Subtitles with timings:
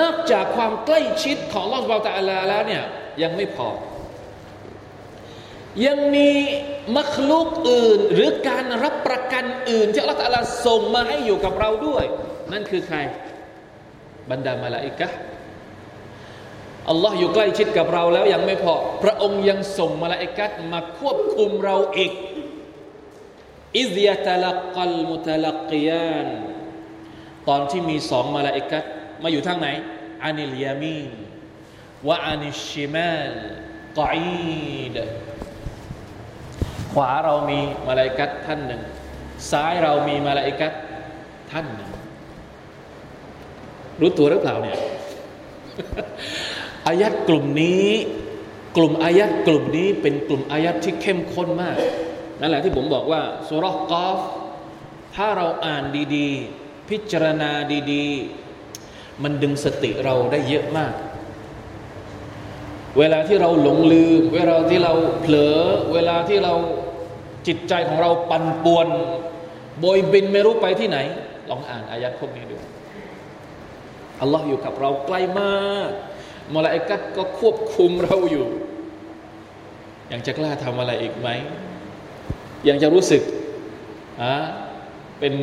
[0.00, 2.84] นอกจากความใกล้ชิดของลอสบาตาลาแล้วเนี่ย
[3.22, 3.68] ยังไม่พอ
[5.86, 6.30] ยังมี
[6.96, 12.04] มัคลุกอื่น หรือการรับประกันอื่น ที่อัลลอฮฺส่งมาให้อยู่กับเราด้วย
[12.52, 12.98] นั่นคือใคร
[14.30, 15.08] บรรดามาลาอิกะ
[16.90, 22.12] อัลลอฮ์อยู่ใกล้ชิดกับเราแล้วยังไม่พอ พระองค์ยังส่งมาลาอิกัดมาควบคุมเราอีก
[23.78, 26.26] อิซยาตลักกัลมุตลักกียาน
[27.48, 28.84] ตอนที่มีสองมาลาอิกัด
[29.22, 29.68] มาอยู่ทางไหน
[30.22, 31.10] อานิลยามีน
[32.08, 33.32] วะอานิชิมาล
[33.98, 34.96] กอีด
[36.92, 38.82] ขวาเรามีมาลาอิกัดท่านหนึ่ง
[39.50, 40.72] ซ้ายเรามีมาลาอิกัด
[41.50, 41.90] ท่านหนึ่ง
[44.00, 44.78] รู้ตัวหรือเปล่าเนี่ย
[46.86, 47.86] อายัดกลุ่มนี้
[48.76, 51.76] กลุ่มอายัดกลุ่มนี้เป็นกลุ่มอายัดที่เข้มข้นมาก
[52.40, 54.18] นั่นแหละที่ผมบอกว่าสุรกอฟ
[55.14, 55.84] ถ้าเราอ่าน
[56.16, 56.28] ดี
[56.60, 57.50] ๆ พิจารณา
[57.92, 58.45] ดี ๆ
[59.22, 60.94] มันดึงสติเราได้เยอะมาก
[62.98, 64.92] เวลาที่เราหลงลืม เวลาที่เรา
[65.22, 65.58] เผลอ
[65.92, 66.54] เวลาที่เรา
[67.46, 68.88] จิตใจของเราปั่นป่วน
[69.78, 70.98] โบยบินไม่รู้ไปที่ไหน
[71.50, 72.56] ลองอ่านอายัดพวกนี้ดู
[74.20, 75.90] อัลลอฮ์อยู่กับเราใกล้มาก
[76.54, 78.46] มลาอิกัดก็ควบคุมเราอยู่
[80.12, 81.28] ยังจะกล้าทำอะไรอีกไหม
[82.68, 83.22] ยังจะรู้สึก
[84.22, 84.34] อะ
[85.20, 85.34] เป็น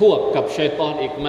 [0.00, 1.28] พวกกับชัยตอนอีกไหม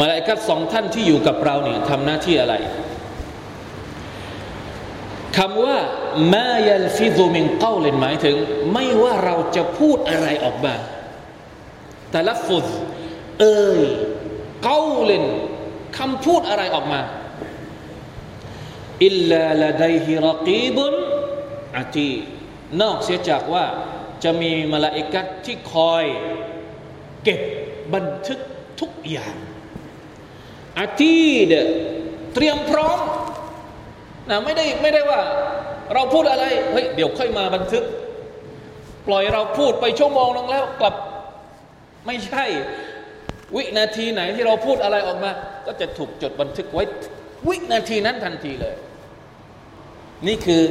[0.00, 2.54] มาลาอิกัดสองท่านที่อยู่กับเราเนี่ยทำหน้าที่อะไร
[5.36, 5.76] คำว่า
[6.34, 8.36] มายัลฟิซุมินเก้าเลนหมายถึง
[8.72, 10.74] ไม่ว่าเราจะพูดอะไรออกมา
[12.10, 12.64] แต่ละฟุด
[13.40, 13.80] เอ่ย
[14.64, 15.24] เก้าเลน
[15.98, 17.00] คำพูดอะไรออกมา
[19.04, 20.94] อิลลาลาดัยฮิรกีบุน
[21.76, 22.12] อาตี
[22.80, 23.64] นอกเสียจากว่า
[24.24, 26.04] จะมีมาลาอิกัดที่คอย
[27.24, 27.40] เก็บ
[27.94, 28.38] บันทึก
[28.80, 29.36] ทุกอย่าง
[30.78, 31.14] อาตี
[31.48, 31.54] เด
[32.34, 32.98] เตรียมพร้อม
[34.30, 35.20] นะไม่ได้ไม่ได้ว่า
[35.94, 37.84] เราพูดอะไรเฮ้ยเดี๋ยวค่อยมาบันทึก
[39.06, 40.94] ปล่อยเราพูดไปชั่วโมงนึงแล้วกลับ
[42.06, 42.44] ไม่ใช่
[43.56, 45.30] วินาทีไหนที่เราพูดอะไรออกมา
[45.66, 46.84] ก็จะถูกจดบันทึกไว้
[47.48, 48.74] วินาทีนั้นทันทีเลย
[50.26, 50.62] นี่คือ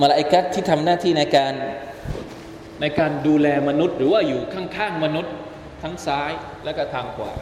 [0.00, 1.52] มาลาอิกัดที่ทำหน้าที่ในการ
[2.80, 5.34] ในการดูแลมนุษย์ หรือว่าอยู่ข้างๆมนุษย์
[5.82, 6.32] ทั้งซ้าย
[6.64, 7.32] และก็ทางขวา